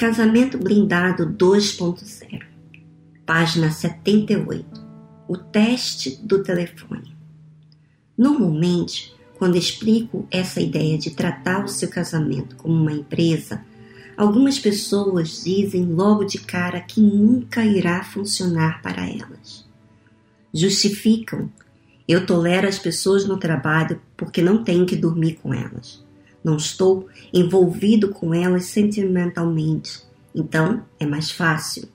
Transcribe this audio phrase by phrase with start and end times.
[0.00, 2.40] Casamento Blindado 2.0,
[3.26, 4.66] página 78.
[5.28, 7.14] O teste do telefone.
[8.16, 13.62] Normalmente, quando explico essa ideia de tratar o seu casamento como uma empresa,
[14.16, 19.68] algumas pessoas dizem logo de cara que nunca irá funcionar para elas.
[20.54, 21.50] Justificam:
[22.08, 26.02] eu tolero as pessoas no trabalho porque não tenho que dormir com elas.
[26.42, 30.02] Não estou envolvido com elas sentimentalmente,
[30.34, 31.88] então é mais fácil.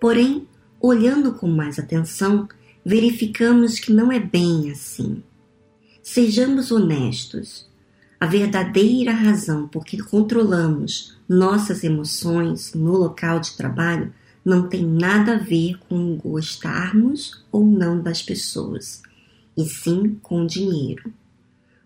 [0.00, 0.46] Porém,
[0.80, 2.48] olhando com mais atenção,
[2.84, 5.22] verificamos que não é bem assim.
[6.02, 7.70] Sejamos honestos.
[8.18, 14.12] A verdadeira razão por que controlamos nossas emoções no local de trabalho
[14.44, 19.02] não tem nada a ver com gostarmos ou não das pessoas,
[19.56, 21.12] e sim com dinheiro.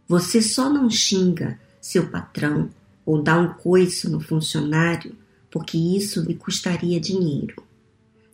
[0.08, 2.70] Você só não xinga seu patrão
[3.04, 5.16] ou dá um coice no funcionário
[5.50, 7.62] porque isso lhe custaria dinheiro.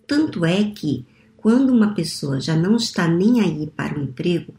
[0.06, 4.52] Tanto é que, quando uma pessoa já não está nem aí para o emprego,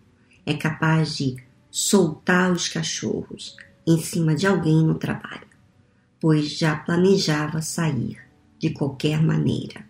[0.45, 1.35] é capaz de
[1.69, 5.47] soltar os cachorros em cima de alguém no trabalho,
[6.19, 8.17] pois já planejava sair
[8.57, 9.85] de qualquer maneira.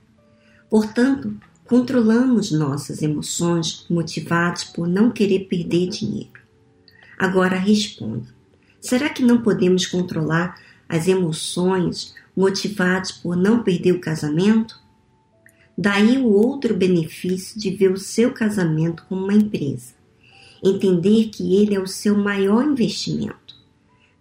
[0.70, 6.43] Portanto, controlamos nossas emoções motivadas por não querer perder dinheiro.
[7.18, 8.28] Agora responda:
[8.80, 14.82] será que não podemos controlar as emoções motivadas por não perder o casamento?
[15.78, 19.94] Daí o outro benefício de ver o seu casamento como uma empresa.
[20.64, 23.56] Entender que ele é o seu maior investimento.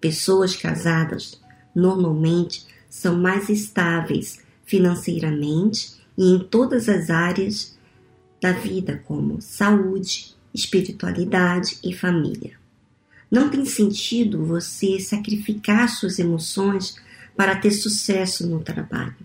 [0.01, 1.41] Pessoas casadas
[1.75, 7.79] normalmente são mais estáveis financeiramente e em todas as áreas
[8.41, 12.62] da vida, como saúde, espiritualidade e família.
[13.33, 16.97] Não tem sentido você sacrificar suas emoções
[17.35, 19.17] para ter sucesso no trabalho,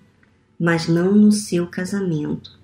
[0.58, 2.58] mas não no seu casamento.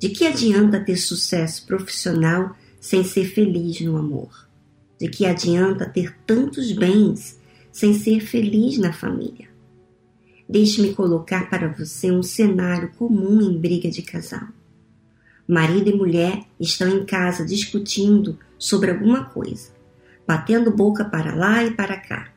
[0.00, 4.48] De que adianta ter sucesso profissional sem ser feliz no amor?
[4.98, 7.38] De que adianta ter tantos bens
[7.70, 9.50] sem ser feliz na família?
[10.48, 14.48] Deixe-me colocar para você um cenário comum em briga de casal.
[15.46, 19.75] Marido e mulher estão em casa discutindo sobre alguma coisa
[20.26, 22.28] batendo boca para lá e para cá.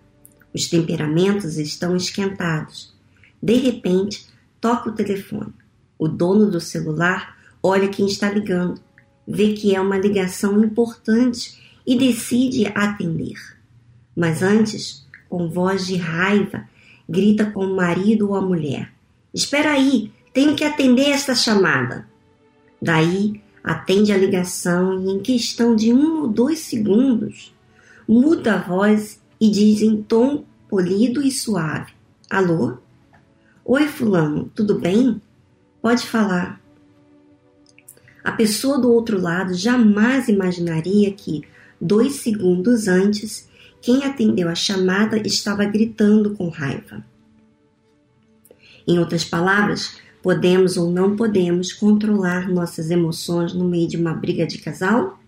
[0.54, 2.94] Os temperamentos estão esquentados.
[3.42, 4.28] De repente,
[4.60, 5.54] toca o telefone.
[5.98, 8.82] O dono do celular olha quem está ligando,
[9.28, 13.38] vê que é uma ligação importante e decide atender.
[14.16, 16.68] Mas antes, com voz de raiva,
[17.08, 18.92] grita com o marido ou a mulher:
[19.34, 22.08] Espera aí, tenho que atender esta chamada.
[22.82, 27.54] Daí, atende a ligação e, em questão de um ou dois segundos,
[28.10, 31.94] muda a voz e diz em tom polido e suave:
[32.28, 32.80] Alô?
[33.64, 35.22] Oi, Fulano, tudo bem?
[35.80, 36.60] Pode falar.
[38.24, 41.44] A pessoa do outro lado jamais imaginaria que,
[41.80, 43.48] dois segundos antes,
[43.80, 47.06] quem atendeu a chamada estava gritando com raiva.
[48.88, 54.48] Em outras palavras, podemos ou não podemos controlar nossas emoções no meio de uma briga
[54.48, 55.20] de casal?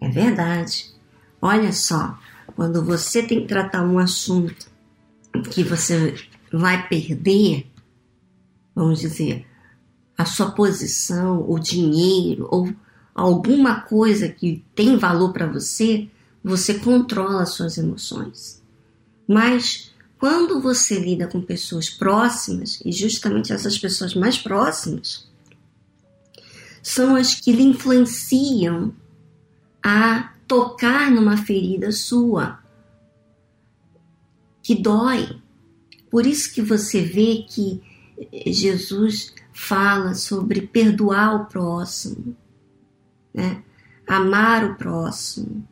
[0.00, 0.95] É verdade.
[1.40, 2.18] Olha só,
[2.54, 4.70] quando você tem que tratar um assunto
[5.50, 6.14] que você
[6.52, 7.70] vai perder,
[8.74, 9.46] vamos dizer,
[10.16, 12.72] a sua posição, o dinheiro ou
[13.14, 16.08] alguma coisa que tem valor para você,
[16.42, 18.62] você controla as suas emoções.
[19.28, 25.28] Mas quando você lida com pessoas próximas, e justamente essas pessoas mais próximas,
[26.82, 28.94] são as que lhe influenciam
[29.82, 32.58] a tocar numa ferida sua
[34.62, 35.40] que dói.
[36.10, 37.80] Por isso que você vê que
[38.46, 42.36] Jesus fala sobre perdoar o próximo,
[43.32, 43.62] né?
[44.06, 45.66] amar o próximo.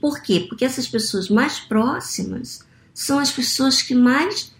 [0.00, 0.46] Por quê?
[0.48, 4.52] Porque essas pessoas mais próximas são as pessoas que mais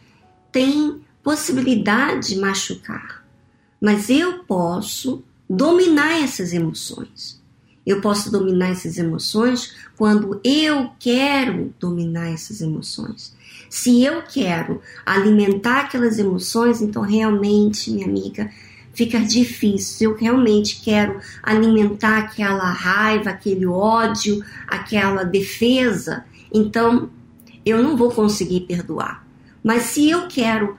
[0.50, 3.22] têm possibilidade de machucar.
[3.80, 7.41] Mas eu posso dominar essas emoções.
[7.86, 13.34] Eu posso dominar essas emoções quando eu quero dominar essas emoções.
[13.68, 18.50] Se eu quero alimentar aquelas emoções, então realmente, minha amiga,
[18.92, 19.96] fica difícil.
[19.96, 27.10] Se eu realmente quero alimentar aquela raiva, aquele ódio, aquela defesa, então
[27.64, 29.26] eu não vou conseguir perdoar.
[29.62, 30.76] Mas se eu quero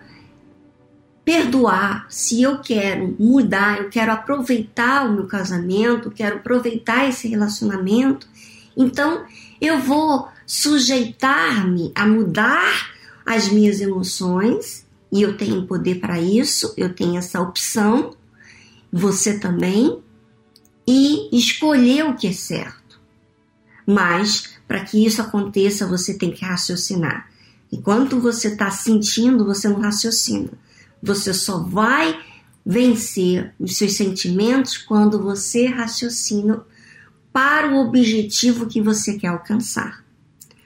[1.26, 8.28] perdoar, se eu quero mudar, eu quero aproveitar o meu casamento, quero aproveitar esse relacionamento,
[8.76, 9.26] então
[9.62, 12.92] eu vou sujeitar-me a mudar
[13.26, 18.14] as minhas emoções e eu tenho poder para isso, eu tenho essa opção,
[18.92, 20.00] você também,
[20.88, 23.00] e escolher o que é certo.
[23.86, 27.30] Mas, para que isso aconteça, você tem que raciocinar.
[27.72, 30.50] Enquanto você está sentindo, você não raciocina.
[31.04, 32.18] Você só vai
[32.66, 36.64] vencer os seus sentimentos quando você raciocina
[37.34, 40.02] para o objetivo que você quer alcançar.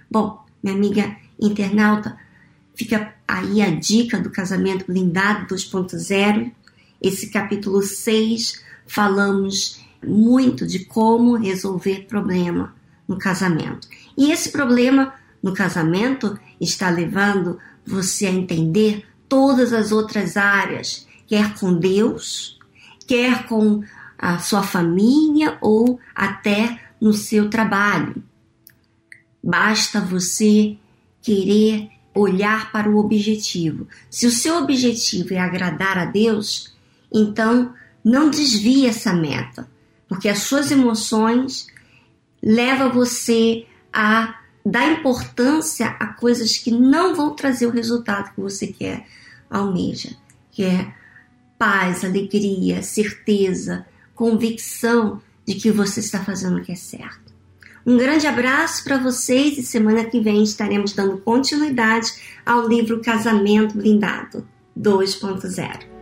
[0.10, 2.16] Bom, minha amiga internauta,
[2.75, 6.51] fica aí a dica do casamento blindado 2.0.
[7.01, 12.75] Esse capítulo 6 falamos muito de como resolver problema
[13.07, 13.88] no casamento.
[14.16, 21.53] E esse problema no casamento está levando você a entender todas as outras áreas, quer
[21.59, 22.57] com Deus,
[23.06, 23.83] quer com
[24.18, 28.24] a sua família ou até no seu trabalho.
[29.44, 30.77] Basta você
[31.21, 33.88] querer olhar para o objetivo.
[34.09, 36.75] Se o seu objetivo é agradar a Deus,
[37.13, 39.69] então não desvie essa meta,
[40.07, 41.68] porque as suas emoções
[42.41, 44.35] levam você a
[44.69, 49.06] dar importância a coisas que não vão trazer o resultado que você quer,
[49.50, 50.10] almeja,
[50.52, 50.94] que é
[51.58, 57.34] paz, alegria, certeza, convicção de que você está fazendo o que é certo.
[57.86, 62.12] Um grande abraço para vocês e semana que vem estaremos dando continuidade
[62.46, 64.46] ao livro Casamento Blindado
[64.78, 65.97] 2.0.